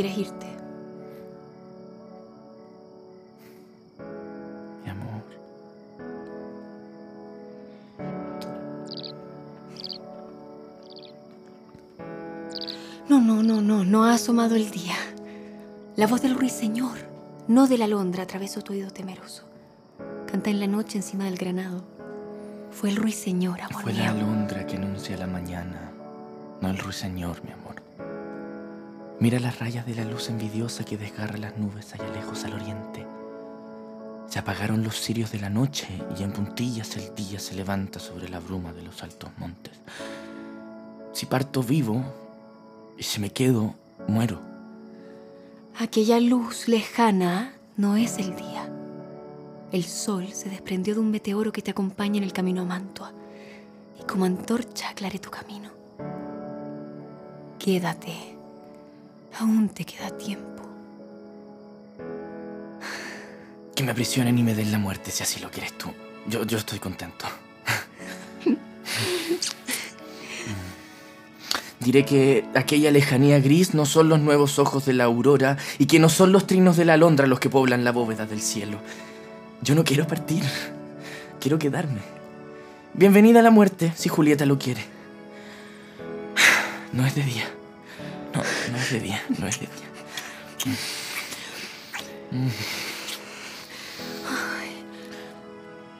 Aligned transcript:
quieres 0.00 0.16
irte. 0.16 0.46
Mi 4.84 4.90
amor. 4.90 5.24
No, 13.08 13.20
no, 13.20 13.42
no, 13.42 13.60
no, 13.60 13.84
no 13.84 14.04
ha 14.04 14.14
asomado 14.14 14.54
el 14.54 14.70
día. 14.70 14.94
La 15.96 16.06
voz 16.06 16.22
del 16.22 16.36
ruiseñor, 16.36 16.96
no 17.48 17.66
de 17.66 17.78
la 17.78 17.86
alondra, 17.86 18.22
atravesó 18.22 18.62
tu 18.62 18.74
oído 18.74 18.92
temeroso. 18.92 19.48
Canta 20.30 20.50
en 20.50 20.60
la 20.60 20.68
noche 20.68 20.98
encima 20.98 21.24
del 21.24 21.34
granado. 21.34 21.82
Fue 22.70 22.90
el 22.90 22.94
ruiseñor, 22.94 23.60
amor 23.60 23.82
Fue 23.82 23.94
la 23.94 24.10
alondra 24.10 24.64
que 24.64 24.76
anuncia 24.76 25.16
la 25.16 25.26
mañana, 25.26 25.90
no 26.60 26.70
el 26.70 26.78
ruiseñor, 26.78 27.42
mi 27.42 27.50
amor. 27.50 27.87
Mira 29.20 29.40
las 29.40 29.58
rayas 29.58 29.84
de 29.84 29.96
la 29.96 30.04
luz 30.04 30.28
envidiosa 30.28 30.84
que 30.84 30.96
desgarra 30.96 31.38
las 31.38 31.56
nubes 31.58 31.92
allá 31.92 32.08
lejos 32.14 32.44
al 32.44 32.54
oriente. 32.54 33.04
Se 34.28 34.38
apagaron 34.38 34.84
los 34.84 35.00
cirios 35.00 35.32
de 35.32 35.40
la 35.40 35.50
noche 35.50 35.88
y 36.16 36.22
en 36.22 36.30
puntillas 36.30 36.96
el 36.96 37.12
día 37.16 37.40
se 37.40 37.56
levanta 37.56 37.98
sobre 37.98 38.28
la 38.28 38.38
bruma 38.38 38.72
de 38.72 38.82
los 38.82 39.02
altos 39.02 39.30
montes. 39.38 39.72
Si 41.12 41.26
parto 41.26 41.64
vivo 41.64 42.04
y 42.96 43.02
si 43.02 43.20
me 43.20 43.30
quedo, 43.30 43.74
muero. 44.06 44.38
Aquella 45.80 46.20
luz 46.20 46.68
lejana 46.68 47.54
no 47.76 47.96
es 47.96 48.18
el 48.18 48.36
día. 48.36 48.70
El 49.72 49.82
sol 49.82 50.28
se 50.32 50.48
desprendió 50.48 50.94
de 50.94 51.00
un 51.00 51.10
meteoro 51.10 51.50
que 51.50 51.62
te 51.62 51.72
acompaña 51.72 52.18
en 52.18 52.24
el 52.24 52.32
camino 52.32 52.62
a 52.62 52.66
Mantua 52.66 53.12
y 54.00 54.04
como 54.04 54.26
antorcha 54.26 54.90
aclaré 54.90 55.18
tu 55.18 55.30
camino. 55.30 55.70
Quédate. 57.58 58.37
Aún 59.40 59.68
te 59.68 59.84
queda 59.84 60.10
tiempo. 60.10 60.64
Que 63.74 63.84
me 63.84 63.92
aprisionen 63.92 64.36
y 64.36 64.42
me 64.42 64.54
den 64.54 64.72
la 64.72 64.78
muerte 64.78 65.12
si 65.12 65.22
así 65.22 65.38
lo 65.38 65.48
quieres 65.48 65.78
tú. 65.78 65.92
Yo, 66.26 66.44
yo 66.44 66.58
estoy 66.58 66.80
contento. 66.80 67.26
Diré 71.78 72.04
que 72.04 72.44
aquella 72.56 72.90
lejanía 72.90 73.38
gris 73.38 73.74
no 73.74 73.86
son 73.86 74.08
los 74.08 74.18
nuevos 74.18 74.58
ojos 74.58 74.84
de 74.86 74.94
la 74.94 75.04
aurora 75.04 75.56
y 75.78 75.86
que 75.86 76.00
no 76.00 76.08
son 76.08 76.32
los 76.32 76.48
trinos 76.48 76.76
de 76.76 76.84
la 76.84 76.94
alondra 76.94 77.28
los 77.28 77.38
que 77.38 77.48
poblan 77.48 77.84
la 77.84 77.92
bóveda 77.92 78.26
del 78.26 78.42
cielo. 78.42 78.78
Yo 79.62 79.76
no 79.76 79.84
quiero 79.84 80.04
partir, 80.08 80.42
quiero 81.40 81.60
quedarme. 81.60 82.00
Bienvenida 82.92 83.38
a 83.38 83.44
la 83.44 83.52
muerte, 83.52 83.92
si 83.94 84.08
Julieta 84.08 84.46
lo 84.46 84.58
quiere. 84.58 84.84
No 86.92 87.06
es 87.06 87.14
de 87.14 87.22
día. 87.22 87.57
No, 88.34 88.42
no 88.72 88.78
es 88.78 88.92
de 88.92 89.00
día, 89.00 89.22
no 89.38 89.46
es 89.46 89.60
de 89.60 89.66
día. 89.66 89.88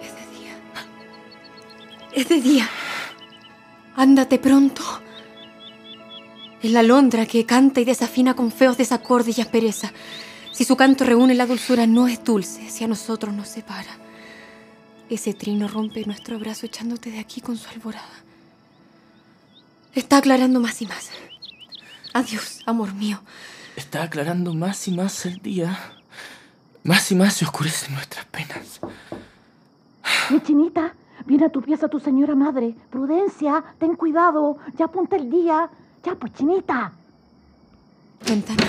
Es 0.01 0.15
de 0.15 0.39
día. 0.39 0.57
Es 2.13 2.29
de 2.29 2.41
día. 2.41 2.69
Ándate 3.97 4.39
pronto. 4.39 4.83
Es 6.63 6.71
la 6.71 6.81
alondra 6.81 7.27
que 7.27 7.47
canta 7.47 7.81
y 7.81 7.85
desafina 7.85 8.35
con 8.35 8.51
feos 8.53 8.77
desacordes 8.77 9.39
y 9.39 9.41
aspereza. 9.41 9.93
Si 10.53 10.65
su 10.65 10.77
canto 10.77 11.05
reúne 11.05 11.35
la 11.35 11.47
dulzura, 11.47 11.87
no 11.87 12.09
es 12.09 12.23
dulce, 12.25 12.69
si 12.69 12.85
a 12.85 12.89
nosotros 12.89 13.33
nos 13.33 13.49
separa. 13.49 13.97
Ese 15.09 15.33
trino 15.33 15.69
rompe 15.69 16.05
nuestro 16.05 16.37
abrazo 16.37 16.67
echándote 16.67 17.11
de 17.11 17.21
aquí 17.21 17.41
con 17.41 17.57
su 17.57 17.69
alborada. 17.71 18.05
Está 19.95 20.19
aclarando 20.19 20.61
más 20.61 20.83
y 20.83 20.87
más. 20.87 21.11
Adiós, 22.13 22.61
amor 22.67 22.95
mío. 22.95 23.21
Está 23.77 24.03
aclarando 24.03 24.55
más 24.55 24.89
y 24.89 24.93
más 24.93 25.27
el 25.27 25.39
día. 25.39 25.79
Más 26.83 27.11
y 27.13 27.15
más 27.15 27.35
se 27.35 27.45
oscurecen 27.45 27.95
nuestras 27.95 28.25
penas. 28.27 28.81
Mi 30.31 30.41
chinita, 30.41 30.95
viene 31.27 31.47
a 31.47 31.49
tu 31.51 31.63
pieza 31.63 31.89
tu 31.89 32.01
señora 32.01 32.35
madre. 32.35 32.75
Prudencia, 32.91 33.63
ten 33.79 33.95
cuidado, 33.95 34.59
ya 34.77 34.87
apunta 34.87 35.17
el 35.17 35.31
día. 35.31 35.71
Ya, 36.05 36.15
pues, 36.15 36.33
chinita. 36.35 36.93
Ventana. 38.27 38.69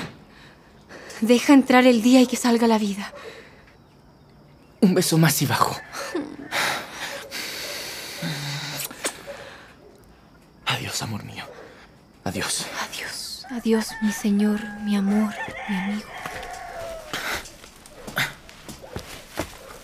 Deja 1.22 1.54
entrar 1.54 1.86
el 1.86 2.02
día 2.02 2.22
y 2.22 2.28
que 2.28 2.36
salga 2.36 2.68
la 2.68 2.78
vida. 2.78 3.14
Un 4.82 4.94
beso 4.94 5.18
más 5.18 5.42
y 5.42 5.46
bajo. 5.46 5.76
Adiós, 10.66 11.02
amor 11.02 11.24
mío. 11.26 11.44
Adiós. 12.24 12.66
Adiós, 12.88 13.29
adiós, 13.50 13.88
mi 14.02 14.12
señor, 14.12 14.60
mi 14.84 14.96
amor, 14.96 15.34
mi 15.68 15.76
amigo. 15.76 16.08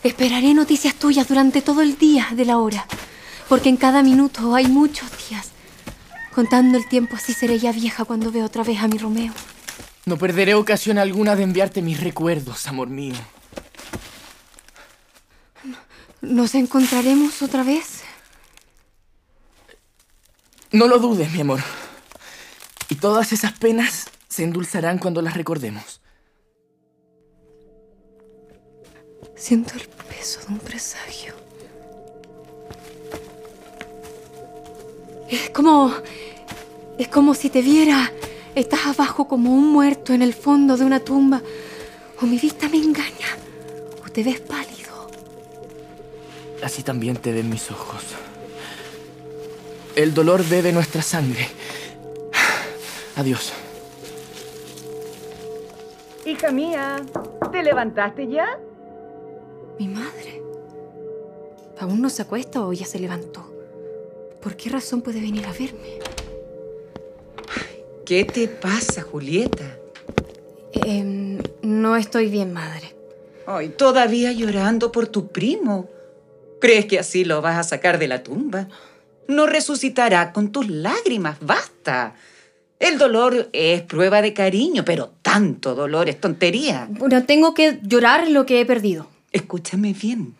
Esperaré 0.03 0.53
noticias 0.53 0.93
tuyas 0.95 1.27
durante 1.27 1.61
todo 1.61 1.81
el 1.81 1.97
día 1.97 2.27
de 2.33 2.45
la 2.45 2.59
hora, 2.59 2.85
porque 3.49 3.69
en 3.69 3.77
cada 3.77 4.03
minuto 4.03 4.53
hay 4.53 4.67
muchos 4.67 5.09
días. 5.27 5.51
Contando 6.33 6.77
el 6.77 6.87
tiempo, 6.87 7.15
así 7.15 7.33
seré 7.33 7.57
ya 7.59 7.71
vieja 7.71 8.05
cuando 8.05 8.31
vea 8.31 8.45
otra 8.45 8.63
vez 8.63 8.79
a 8.81 8.87
mi 8.87 8.97
Romeo. 8.97 9.33
No 10.05 10.17
perderé 10.17 10.53
ocasión 10.53 10.99
alguna 10.99 11.35
de 11.35 11.43
enviarte 11.43 11.81
mis 11.81 11.99
recuerdos, 11.99 12.67
amor 12.67 12.89
mío. 12.89 13.15
¿Nos 16.21 16.53
encontraremos 16.53 17.41
otra 17.41 17.63
vez? 17.63 18.03
No 20.71 20.87
lo 20.87 20.99
dudes, 20.99 21.31
mi 21.31 21.41
amor. 21.41 21.61
Todas 23.05 23.33
esas 23.33 23.51
penas 23.51 24.07
se 24.27 24.43
endulzarán 24.43 24.97
cuando 24.97 25.21
las 25.21 25.35
recordemos. 25.35 26.01
Siento 29.35 29.75
el 29.75 29.87
peso 30.09 30.39
de 30.39 30.53
un 30.53 30.57
presagio. 30.57 31.35
Es 35.29 35.51
como. 35.51 35.93
Es 36.97 37.07
como 37.09 37.35
si 37.35 37.51
te 37.51 37.61
viera. 37.61 38.11
Estás 38.55 38.87
abajo 38.87 39.27
como 39.27 39.53
un 39.53 39.71
muerto 39.71 40.11
en 40.11 40.23
el 40.23 40.33
fondo 40.33 40.75
de 40.75 40.83
una 40.83 40.99
tumba. 40.99 41.43
O 42.23 42.25
mi 42.25 42.39
vista 42.39 42.67
me 42.69 42.77
engaña. 42.77 43.37
O 44.03 44.09
te 44.09 44.23
ves 44.23 44.39
pálido. 44.39 45.11
Así 46.63 46.81
también 46.81 47.17
te 47.17 47.31
ven 47.31 47.51
mis 47.51 47.69
ojos. 47.69 48.01
El 49.95 50.15
dolor 50.15 50.43
bebe 50.43 50.71
nuestra 50.73 51.03
sangre. 51.03 51.47
Adiós. 53.15 53.53
Hija 56.25 56.51
mía, 56.51 57.05
¿te 57.51 57.63
levantaste 57.63 58.27
ya? 58.27 58.59
Mi 59.79 59.87
madre. 59.87 60.41
¿Aún 61.79 62.01
no 62.01 62.09
se 62.09 62.23
acuesta 62.23 62.65
o 62.65 62.73
ya 62.73 62.85
se 62.85 62.99
levantó? 62.99 63.45
¿Por 64.41 64.55
qué 64.55 64.69
razón 64.69 65.01
puede 65.01 65.21
venir 65.21 65.45
a 65.45 65.51
verme? 65.51 65.99
¿Qué 68.05 68.25
te 68.25 68.47
pasa, 68.47 69.01
Julieta? 69.01 69.77
Em, 70.73 71.39
no 71.61 71.95
estoy 71.95 72.29
bien, 72.29 72.53
madre. 72.53 72.95
Ay, 73.47 73.69
todavía 73.69 74.31
llorando 74.31 74.91
por 74.91 75.07
tu 75.07 75.27
primo. 75.27 75.89
¿Crees 76.59 76.85
que 76.85 76.99
así 76.99 77.25
lo 77.25 77.41
vas 77.41 77.57
a 77.57 77.63
sacar 77.63 77.97
de 77.97 78.07
la 78.07 78.23
tumba? 78.23 78.67
No 79.27 79.45
resucitará 79.47 80.33
con 80.33 80.51
tus 80.51 80.69
lágrimas, 80.69 81.37
basta. 81.39 82.15
El 82.79 82.97
dolor 82.97 83.49
es 83.53 83.81
prueba 83.83 84.21
de 84.21 84.33
cariño, 84.33 84.83
pero 84.83 85.13
tanto 85.21 85.75
dolor 85.75 86.09
es 86.09 86.19
tontería. 86.19 86.87
Bueno, 86.89 87.23
tengo 87.23 87.53
que 87.53 87.79
llorar 87.81 88.29
lo 88.29 88.45
que 88.45 88.59
he 88.59 88.65
perdido. 88.65 89.07
Escúchame 89.31 89.93
bien. 89.93 90.35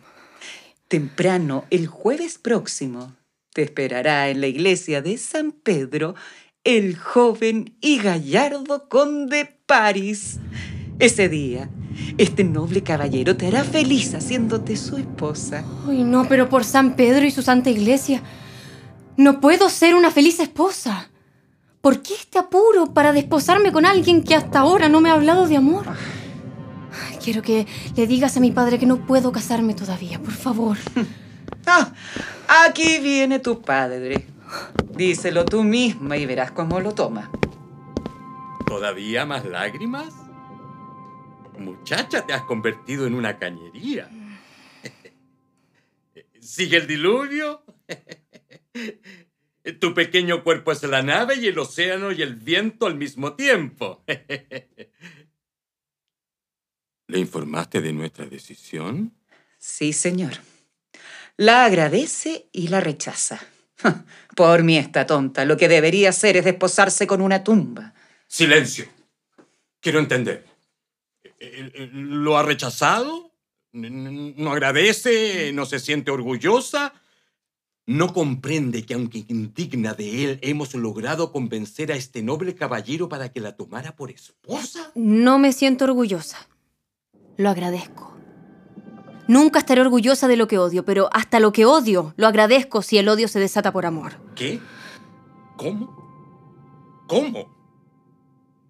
Temprano, 0.88 1.64
el 1.70 1.86
jueves 1.86 2.38
próximo, 2.38 3.14
te 3.52 3.62
esperará 3.62 4.28
en 4.28 4.40
la 4.40 4.46
iglesia 4.46 5.02
de 5.02 5.16
San 5.16 5.50
Pedro 5.50 6.14
el 6.62 6.96
joven 6.96 7.76
y 7.80 7.98
gallardo 7.98 8.88
conde 8.88 9.58
París. 9.66 10.38
Ese 10.98 11.28
día, 11.28 11.70
este 12.18 12.42
noble 12.44 12.82
caballero 12.82 13.36
te 13.36 13.46
hará 13.46 13.64
feliz 13.64 14.14
haciéndote 14.14 14.76
su 14.76 14.96
esposa. 14.96 15.64
Ay, 15.88 16.02
no, 16.02 16.26
pero 16.28 16.48
por 16.48 16.64
San 16.64 16.96
Pedro 16.96 17.24
y 17.24 17.30
su 17.30 17.42
santa 17.42 17.70
iglesia. 17.70 18.22
No 19.16 19.40
puedo 19.40 19.70
ser 19.70 19.94
una 19.94 20.10
feliz 20.10 20.40
esposa. 20.40 21.10
¿Por 21.86 22.02
qué 22.02 22.14
este 22.14 22.40
apuro 22.40 22.92
para 22.92 23.12
desposarme 23.12 23.70
con 23.70 23.86
alguien 23.86 24.24
que 24.24 24.34
hasta 24.34 24.58
ahora 24.58 24.88
no 24.88 25.00
me 25.00 25.08
ha 25.08 25.12
hablado 25.12 25.46
de 25.46 25.56
amor? 25.56 25.86
Quiero 27.22 27.42
que 27.42 27.64
le 27.94 28.08
digas 28.08 28.36
a 28.36 28.40
mi 28.40 28.50
padre 28.50 28.80
que 28.80 28.86
no 28.86 29.06
puedo 29.06 29.30
casarme 29.30 29.72
todavía, 29.72 30.20
por 30.20 30.32
favor. 30.32 30.76
Ah, 31.68 31.92
aquí 32.66 32.98
viene 32.98 33.38
tu 33.38 33.60
padre. 33.62 34.26
Díselo 34.90 35.44
tú 35.44 35.62
misma 35.62 36.16
y 36.16 36.26
verás 36.26 36.50
cómo 36.50 36.80
lo 36.80 36.92
toma. 36.92 37.30
¿Todavía 38.66 39.24
más 39.26 39.44
lágrimas? 39.44 40.12
Muchacha, 41.58 42.26
te 42.26 42.32
has 42.32 42.42
convertido 42.42 43.06
en 43.06 43.14
una 43.14 43.38
cañería. 43.38 44.08
¿Sigue 46.40 46.78
el 46.78 46.86
diluvio? 46.88 47.62
Tu 49.72 49.94
pequeño 49.94 50.44
cuerpo 50.44 50.70
es 50.70 50.82
la 50.84 51.02
nave 51.02 51.36
y 51.36 51.48
el 51.48 51.58
océano 51.58 52.12
y 52.12 52.22
el 52.22 52.36
viento 52.36 52.86
al 52.86 52.94
mismo 52.94 53.34
tiempo. 53.34 54.04
¿Le 57.08 57.18
informaste 57.18 57.80
de 57.80 57.92
nuestra 57.92 58.26
decisión? 58.26 59.12
Sí, 59.58 59.92
señor. 59.92 60.34
La 61.36 61.64
agradece 61.64 62.48
y 62.52 62.68
la 62.68 62.80
rechaza. 62.80 63.40
Por 64.36 64.62
mí 64.62 64.78
está 64.78 65.04
tonta. 65.04 65.44
Lo 65.44 65.56
que 65.56 65.68
debería 65.68 66.10
hacer 66.10 66.36
es 66.36 66.44
desposarse 66.44 67.06
con 67.06 67.20
una 67.20 67.42
tumba. 67.42 67.92
Silencio. 68.28 68.86
Quiero 69.80 69.98
entender. 69.98 70.44
Eh, 71.24 71.70
eh, 71.74 71.90
¿Lo 71.92 72.38
ha 72.38 72.42
rechazado? 72.42 73.32
¿No 73.72 74.52
agradece? 74.52 75.52
¿No 75.52 75.66
se 75.66 75.78
siente 75.78 76.10
orgullosa? 76.10 76.94
¿No 77.86 78.12
comprende 78.12 78.84
que 78.84 78.94
aunque 78.94 79.24
indigna 79.28 79.94
de 79.94 80.24
él, 80.24 80.38
hemos 80.42 80.74
logrado 80.74 81.30
convencer 81.30 81.92
a 81.92 81.94
este 81.96 82.20
noble 82.20 82.56
caballero 82.56 83.08
para 83.08 83.30
que 83.30 83.38
la 83.38 83.54
tomara 83.54 83.94
por 83.94 84.10
esposa? 84.10 84.90
No 84.96 85.38
me 85.38 85.52
siento 85.52 85.84
orgullosa. 85.84 86.48
Lo 87.36 87.48
agradezco. 87.48 88.12
Nunca 89.28 89.60
estaré 89.60 89.82
orgullosa 89.82 90.26
de 90.26 90.36
lo 90.36 90.48
que 90.48 90.58
odio, 90.58 90.84
pero 90.84 91.08
hasta 91.12 91.38
lo 91.38 91.52
que 91.52 91.64
odio 91.64 92.12
lo 92.16 92.26
agradezco 92.26 92.82
si 92.82 92.98
el 92.98 93.08
odio 93.08 93.28
se 93.28 93.38
desata 93.38 93.72
por 93.72 93.86
amor. 93.86 94.14
¿Qué? 94.34 94.58
¿Cómo? 95.56 97.04
¿Cómo? 97.06 97.54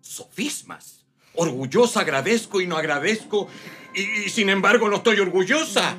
Sofismas. 0.03 1.07
Orgullosa 1.35 2.01
agradezco 2.01 2.61
y 2.61 2.67
no 2.67 2.77
agradezco 2.77 3.49
y, 3.95 4.27
y 4.27 4.29
sin 4.29 4.51
embargo 4.51 4.91
no 4.91 4.97
estoy 4.97 5.21
orgullosa. 5.21 5.97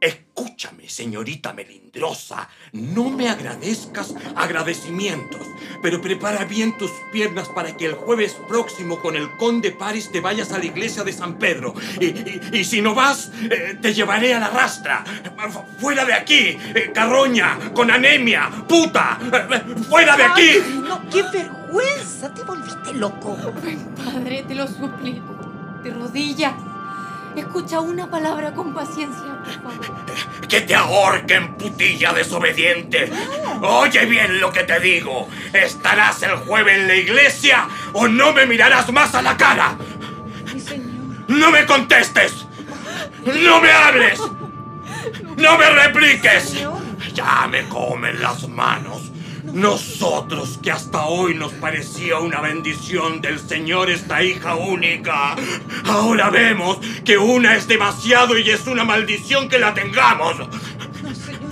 Escúchame, 0.00 0.53
señorita 0.94 1.52
melindrosa, 1.52 2.48
no 2.72 3.10
me 3.10 3.28
agradezcas 3.28 4.14
agradecimientos, 4.36 5.46
pero 5.82 6.00
prepara 6.00 6.44
bien 6.44 6.78
tus 6.78 6.90
piernas 7.12 7.48
para 7.48 7.76
que 7.76 7.86
el 7.86 7.94
jueves 7.94 8.36
próximo 8.48 9.00
con 9.00 9.16
el 9.16 9.30
conde 9.36 9.72
Paris 9.72 10.10
te 10.12 10.20
vayas 10.20 10.52
a 10.52 10.58
la 10.58 10.66
iglesia 10.66 11.02
de 11.02 11.12
San 11.12 11.38
Pedro. 11.38 11.74
Y, 12.00 12.64
si 12.64 12.80
no 12.80 12.94
vas, 12.94 13.32
eh, 13.50 13.76
te 13.80 13.92
llevaré 13.92 14.34
a 14.34 14.40
la 14.40 14.50
rastra. 14.50 15.04
Fuera 15.78 16.04
de 16.04 16.14
aquí, 16.14 16.56
eh, 16.74 16.90
carroña, 16.94 17.72
con 17.74 17.90
anemia, 17.90 18.50
puta. 18.68 19.18
Fuera 19.88 20.16
de 20.16 20.24
aquí. 20.24 20.50
no, 20.76 21.08
qué 21.10 21.22
vergüenza, 21.22 22.32
te 22.32 22.42
volviste 22.44 22.94
loco. 22.94 23.36
Padre, 24.04 24.44
te 24.46 24.54
lo 24.54 24.66
suplico, 24.68 25.80
de 25.82 25.90
rodillas. 25.90 26.73
Escucha 27.36 27.80
una 27.80 28.08
palabra 28.08 28.52
con 28.54 28.72
paciencia, 28.72 29.42
por 29.42 29.72
favor. 29.72 30.48
Que 30.48 30.60
te 30.60 30.74
ahorquen, 30.74 31.54
putilla 31.54 32.12
desobediente. 32.12 33.10
Oye 33.60 34.06
bien 34.06 34.40
lo 34.40 34.52
que 34.52 34.62
te 34.62 34.78
digo. 34.78 35.28
¿Estarás 35.52 36.22
el 36.22 36.36
jueves 36.36 36.78
en 36.78 36.88
la 36.88 36.94
iglesia 36.94 37.68
o 37.92 38.06
no 38.06 38.32
me 38.32 38.46
mirarás 38.46 38.92
más 38.92 39.14
a 39.14 39.22
la 39.22 39.36
cara? 39.36 39.76
Mi 40.52 40.60
señor. 40.60 40.94
¡No 41.28 41.50
me 41.50 41.66
contestes! 41.66 42.46
¡No 43.24 43.60
me 43.60 43.72
hables! 43.72 44.20
¡No 45.36 45.58
me 45.58 45.70
repliques! 45.70 46.54
Ya 47.14 47.48
me 47.48 47.64
comen 47.68 48.20
las 48.20 48.48
manos. 48.48 49.10
Nosotros, 49.54 50.58
que 50.60 50.72
hasta 50.72 51.04
hoy 51.04 51.36
nos 51.36 51.52
parecía 51.52 52.18
una 52.18 52.40
bendición 52.40 53.20
del 53.20 53.38
Señor 53.38 53.88
esta 53.88 54.20
hija 54.20 54.56
única, 54.56 55.36
ahora 55.84 56.28
vemos 56.28 56.78
que 57.04 57.16
una 57.18 57.54
es 57.54 57.68
demasiado 57.68 58.36
y 58.36 58.50
es 58.50 58.66
una 58.66 58.82
maldición 58.82 59.48
que 59.48 59.60
la 59.60 59.72
tengamos. 59.72 60.34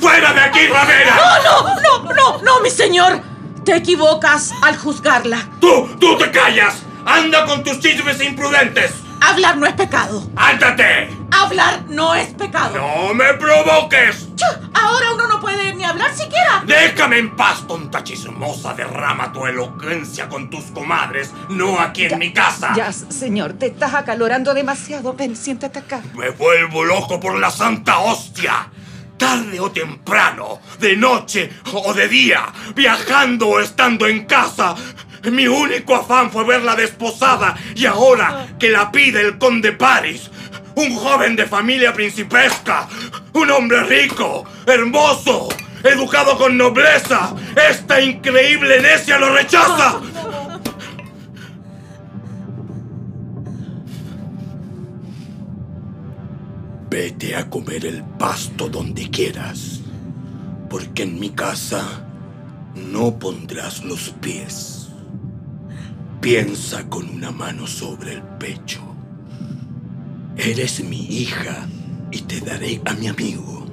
¡Fuera 0.00 0.32
de 0.32 0.40
aquí, 0.40 0.66
Ravera! 0.66 1.14
No, 1.44 1.62
no, 1.62 1.80
no, 1.80 2.12
no, 2.12 2.42
no, 2.42 2.60
mi 2.60 2.70
señor. 2.70 3.22
Te 3.64 3.76
equivocas 3.76 4.50
al 4.62 4.76
juzgarla. 4.76 5.48
¡Tú, 5.60 5.88
tú 6.00 6.18
te 6.18 6.28
callas! 6.32 6.82
¡Anda 7.06 7.44
con 7.44 7.62
tus 7.62 7.78
chismes 7.78 8.20
imprudentes! 8.20 8.94
Hablar 9.20 9.58
no 9.58 9.66
es 9.66 9.74
pecado. 9.74 10.28
¡Ándate! 10.34 11.08
Hablar 11.30 11.84
no 11.88 12.16
es 12.16 12.34
pecado. 12.34 12.76
¡No 12.76 13.14
me 13.14 13.32
provoques! 13.34 14.31
Ahora 14.74 15.12
uno 15.14 15.26
no 15.26 15.40
puede 15.40 15.74
ni 15.74 15.84
hablar 15.84 16.14
siquiera. 16.14 16.62
Déjame 16.66 17.18
en 17.18 17.36
paz, 17.36 17.66
tonta 17.66 18.02
chismosa. 18.02 18.74
Derrama 18.74 19.32
tu 19.32 19.46
elocuencia 19.46 20.28
con 20.28 20.50
tus 20.50 20.64
comadres, 20.66 21.32
no 21.48 21.80
aquí 21.80 22.04
en 22.04 22.18
mi 22.18 22.32
casa. 22.32 22.72
Ya, 22.74 22.92
señor, 22.92 23.54
te 23.54 23.66
estás 23.66 23.94
acalorando 23.94 24.54
demasiado. 24.54 25.14
Ven, 25.14 25.36
siéntate 25.36 25.78
acá. 25.78 26.00
Me 26.14 26.30
vuelvo 26.30 26.84
loco 26.84 27.20
por 27.20 27.38
la 27.38 27.50
santa 27.50 27.98
hostia. 27.98 28.68
Tarde 29.16 29.60
o 29.60 29.70
temprano, 29.70 30.60
de 30.80 30.96
noche 30.96 31.50
o 31.72 31.94
de 31.94 32.08
día, 32.08 32.52
viajando 32.74 33.48
o 33.48 33.60
estando 33.60 34.06
en 34.06 34.24
casa. 34.24 34.74
Mi 35.30 35.46
único 35.46 35.94
afán 35.94 36.32
fue 36.32 36.44
verla 36.44 36.74
desposada 36.74 37.56
y 37.76 37.86
ahora 37.86 38.48
que 38.58 38.70
la 38.70 38.90
pide 38.90 39.20
el 39.20 39.38
conde 39.38 39.72
Paris, 39.72 40.28
un 40.74 40.96
joven 40.96 41.36
de 41.36 41.46
familia 41.46 41.92
principesca, 41.92 42.88
un 43.34 43.50
hombre 43.50 43.82
rico, 43.84 44.44
hermoso, 44.66 45.48
educado 45.84 46.36
con 46.36 46.56
nobleza, 46.56 47.34
esta 47.70 48.00
increíble 48.00 48.80
necia 48.80 49.18
lo 49.18 49.34
rechaza. 49.34 50.00
Vete 56.90 57.34
a 57.36 57.48
comer 57.48 57.86
el 57.86 58.04
pasto 58.04 58.68
donde 58.68 59.08
quieras, 59.08 59.80
porque 60.68 61.04
en 61.04 61.18
mi 61.18 61.30
casa 61.30 62.04
no 62.74 63.18
pondrás 63.18 63.82
los 63.82 64.10
pies. 64.20 64.90
Piensa 66.20 66.88
con 66.88 67.08
una 67.08 67.30
mano 67.30 67.66
sobre 67.66 68.12
el 68.12 68.22
pecho. 68.22 68.80
Eres 70.36 70.84
mi 70.84 71.06
hija 71.06 71.66
y 72.12 72.20
te 72.20 72.40
daré 72.40 72.80
a 72.84 72.92
mi 72.94 73.08
amigo. 73.08 73.66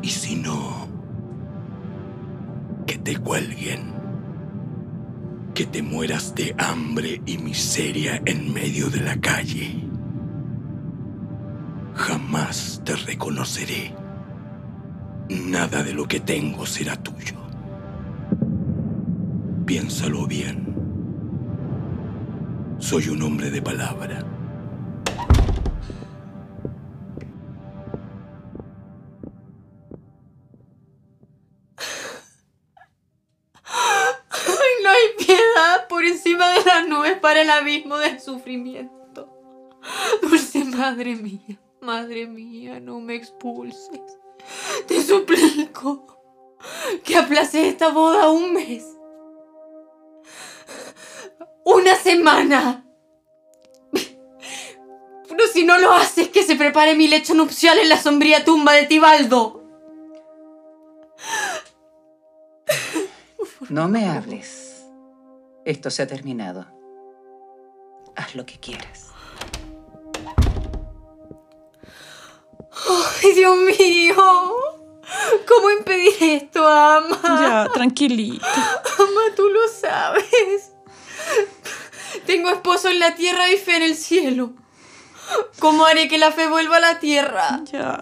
Y 0.00 0.08
si 0.08 0.36
no, 0.36 0.88
que 2.86 2.96
te 2.96 3.16
cuelguen. 3.16 3.92
Que 5.54 5.66
te 5.66 5.82
mueras 5.82 6.34
de 6.34 6.54
hambre 6.56 7.20
y 7.26 7.36
miseria 7.36 8.22
en 8.24 8.54
medio 8.54 8.88
de 8.88 9.00
la 9.00 9.20
calle. 9.20 9.84
Jamás 11.94 12.80
te 12.84 12.96
reconoceré. 12.96 13.94
Nada 15.28 15.82
de 15.82 15.92
lo 15.92 16.08
que 16.08 16.20
tengo 16.20 16.64
será 16.64 16.96
tuyo. 16.96 17.34
Piénsalo 19.66 20.26
bien. 20.26 20.74
Soy 22.78 23.08
un 23.08 23.22
hombre 23.22 23.50
de 23.50 23.60
palabra. 23.60 24.31
El 37.42 37.50
abismo 37.50 37.98
del 37.98 38.20
sufrimiento. 38.20 39.28
Dulce 40.22 40.64
madre 40.64 41.16
mía, 41.16 41.60
madre 41.80 42.26
mía, 42.26 42.80
no 42.80 43.00
me 43.00 43.14
expulses. 43.16 44.00
Te 44.86 45.02
suplico 45.02 46.06
que 47.04 47.16
aplace 47.16 47.68
esta 47.68 47.90
boda 47.90 48.30
un 48.30 48.54
mes. 48.54 48.84
Una 51.64 51.94
semana. 51.96 52.84
Pero 55.28 55.46
si 55.52 55.64
no 55.64 55.78
lo 55.78 55.92
haces, 55.92 56.28
que 56.28 56.42
se 56.42 56.56
prepare 56.56 56.94
mi 56.94 57.08
lecho 57.08 57.34
nupcial 57.34 57.78
en 57.78 57.88
la 57.88 58.00
sombría 58.00 58.44
tumba 58.44 58.74
de 58.74 58.86
Tibaldo. 58.86 59.62
No 63.68 63.88
me 63.88 64.08
hables. 64.08 64.86
Esto 65.64 65.90
se 65.90 66.02
ha 66.02 66.06
terminado. 66.06 66.81
Haz 68.32 68.36
lo 68.36 68.46
que 68.46 68.58
quieras. 68.58 69.08
¡Ay, 73.22 73.32
Dios 73.34 73.56
mío! 73.58 74.54
¿Cómo 75.46 75.70
impedir 75.70 76.14
esto, 76.20 76.66
Ama? 76.66 77.20
Ya, 77.22 77.68
tranquilita. 77.74 78.46
Ama, 78.98 79.34
tú 79.36 79.48
lo 79.50 79.68
sabes. 79.68 80.72
Tengo 82.24 82.48
esposo 82.48 82.88
en 82.88 83.00
la 83.00 83.14
tierra 83.14 83.50
y 83.50 83.58
fe 83.58 83.76
en 83.76 83.82
el 83.82 83.96
cielo. 83.96 84.54
¿Cómo 85.58 85.84
haré 85.84 86.08
que 86.08 86.16
la 86.16 86.32
fe 86.32 86.46
vuelva 86.48 86.78
a 86.78 86.80
la 86.80 87.00
tierra? 87.00 87.60
Ya. 87.70 88.00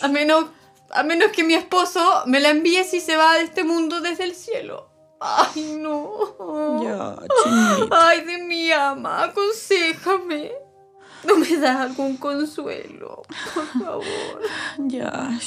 A 0.00 0.08
menos, 0.08 0.46
a 0.90 1.02
menos 1.02 1.32
que 1.32 1.44
mi 1.44 1.52
esposo 1.52 2.22
me 2.24 2.40
la 2.40 2.48
envíe 2.48 2.84
si 2.84 3.00
se 3.00 3.16
va 3.16 3.34
de 3.34 3.42
este 3.42 3.64
mundo 3.64 4.00
desde 4.00 4.24
el 4.24 4.34
cielo. 4.34 4.88
Ay, 5.20 5.78
no. 5.80 6.82
Ya, 6.82 7.16
chinita. 7.42 8.08
Ay, 8.08 8.24
de 8.24 8.38
mi 8.44 8.70
ama, 8.70 9.24
aconsejame. 9.24 10.52
¿No 11.24 11.36
me 11.36 11.56
das 11.56 11.76
algún 11.76 12.16
consuelo? 12.16 13.22
Por 13.54 13.66
favor. 13.66 14.42
Ya. 14.78 15.38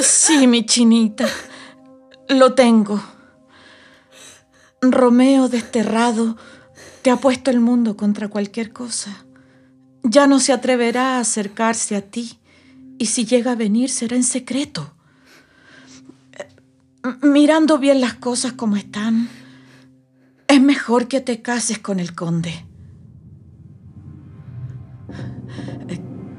Sí, 0.00 0.46
mi 0.46 0.66
chinita. 0.66 1.26
Lo 2.28 2.54
tengo. 2.54 3.00
Romeo 4.80 5.48
desterrado 5.48 6.36
te 7.02 7.10
ha 7.10 7.16
puesto 7.16 7.50
el 7.50 7.60
mundo 7.60 7.96
contra 7.96 8.28
cualquier 8.28 8.72
cosa. 8.72 9.24
Ya 10.02 10.26
no 10.26 10.40
se 10.40 10.52
atreverá 10.52 11.16
a 11.16 11.20
acercarse 11.20 11.96
a 11.96 12.02
ti 12.02 12.40
y 12.98 13.06
si 13.06 13.24
llega 13.24 13.52
a 13.52 13.56
venir 13.56 13.90
será 13.90 14.16
en 14.16 14.24
secreto. 14.24 14.93
Mirando 17.20 17.78
bien 17.78 18.00
las 18.00 18.14
cosas 18.14 18.54
como 18.54 18.76
están, 18.76 19.28
es 20.48 20.60
mejor 20.62 21.06
que 21.06 21.20
te 21.20 21.42
cases 21.42 21.78
con 21.78 22.00
el 22.00 22.14
conde. 22.14 22.64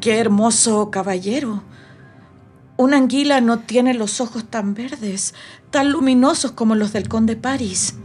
Qué 0.01 0.17
hermoso 0.17 0.89
caballero. 0.89 1.63
Una 2.77 2.97
anguila 2.97 3.41
no 3.41 3.59
tiene 3.59 3.93
los 3.93 4.19
ojos 4.19 4.45
tan 4.45 4.73
verdes, 4.73 5.35
tan 5.69 5.91
luminosos 5.91 6.51
como 6.51 6.73
los 6.73 6.93
del 6.93 7.09
conde 7.09 7.35
París. 7.35 7.95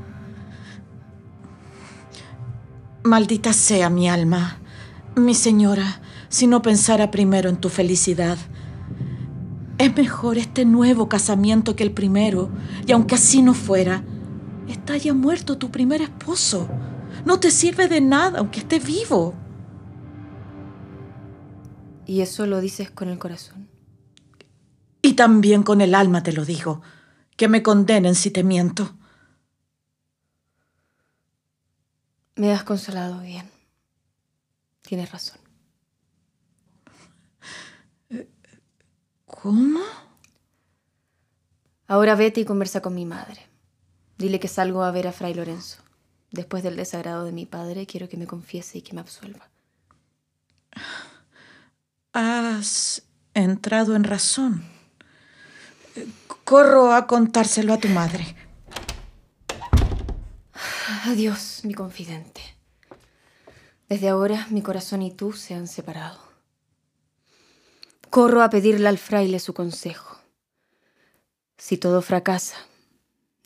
Maldita 3.05 3.55
sea 3.55 3.89
mi 3.89 4.07
alma, 4.07 4.59
mi 5.17 5.35
señora, 5.35 6.03
si 6.29 6.47
no 6.47 6.61
pensara 6.61 7.11
primero 7.11 7.49
en 7.49 7.57
tu 7.57 7.71
felicidad. 7.71 8.37
Es 9.81 9.97
mejor 9.97 10.37
este 10.37 10.67
nuevo 10.67 11.09
casamiento 11.09 11.75
que 11.75 11.85
el 11.85 11.93
primero, 11.93 12.51
y 12.87 12.93
aunque 12.93 13.15
así 13.15 13.41
no 13.41 13.55
fuera, 13.55 14.05
está 14.69 14.99
ya 14.99 15.15
muerto 15.15 15.57
tu 15.57 15.71
primer 15.71 16.03
esposo. 16.03 16.69
No 17.25 17.41
te 17.41 17.51
sirve 17.51 17.89
de 17.89 18.03
nada 18.03 18.41
aunque 18.41 18.61
esté 18.61 18.79
vivo. 18.79 19.33
¿Y 22.05 22.21
eso 22.21 22.45
lo 22.45 22.61
dices 22.61 22.91
con 22.91 23.09
el 23.09 23.19
corazón? 23.19 23.71
Y 25.01 25.15
también 25.15 25.63
con 25.63 25.81
el 25.81 25.95
alma 25.95 26.23
te 26.23 26.35
lo 26.35 26.45
digo, 26.45 26.83
que 27.39 27.49
me 27.49 27.63
condenen 27.63 28.15
si 28.15 28.31
te 28.31 28.45
miento. 28.45 28.95
Me 32.37 32.53
has 32.53 32.65
consolado 32.65 33.21
bien. 33.23 33.49
Tienes 34.83 35.11
razón. 35.11 35.40
¿Cómo? 39.43 39.81
Ahora 41.87 42.15
vete 42.15 42.41
y 42.41 42.45
conversa 42.45 42.83
con 42.83 42.95
mi 42.95 43.07
madre. 43.07 43.47
Dile 44.19 44.39
que 44.39 44.49
salgo 44.49 44.83
a 44.83 44.91
ver 44.91 45.09
a 45.09 45.13
Fray 45.13 45.35
Lorenzo. 45.35 45.83
Después 46.31 46.63
del 46.63 46.77
desagrado 46.77 47.25
de 47.25 47.33
mi 47.33 47.47
padre, 47.47 47.87
quiero 47.87 48.09
que 48.09 48.17
me 48.17 48.27
confiese 48.27 48.79
y 48.79 48.83
que 48.83 48.93
me 48.93 49.01
absuelva. 49.01 49.49
Has 52.13 53.03
entrado 53.35 53.97
en 53.97 54.05
razón. 54.05 54.65
Corro 56.45 56.93
a 56.93 57.07
contárselo 57.07 57.73
a 57.73 57.79
tu 57.79 57.89
madre. 57.89 58.37
Adiós, 61.07 61.63
mi 61.65 61.73
confidente. 61.73 62.43
Desde 63.89 64.11
ahora 64.11 64.47
mi 64.51 64.61
corazón 64.61 65.03
y 65.03 65.13
tú 65.13 65.33
se 65.33 65.55
han 65.55 65.67
separado. 65.67 66.30
Corro 68.11 68.43
a 68.43 68.51
pedirle 68.51 68.89
al 68.89 68.99
fraile 68.99 69.39
su 69.39 69.55
consejo. 69.55 70.19
Si 71.57 71.77
todo 71.77 72.03
fracasa, 72.03 72.57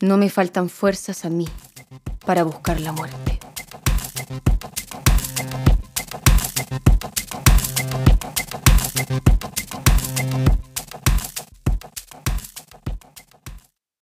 no 0.01 0.17
me 0.17 0.31
faltan 0.31 0.69
fuerzas 0.69 1.23
a 1.23 1.29
mí 1.29 1.47
para 2.25 2.43
buscar 2.43 2.81
la 2.81 2.91
muerte. 2.91 3.39